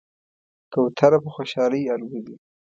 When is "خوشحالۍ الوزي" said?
1.35-2.35